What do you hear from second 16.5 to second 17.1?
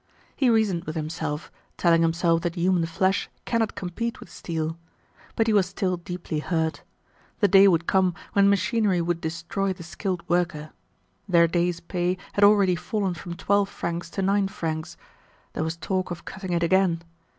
it again.